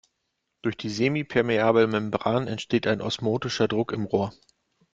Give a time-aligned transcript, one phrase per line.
[0.63, 4.33] Durch die semipermeable Membran entsteht ein osmotischer Druck im Rohr.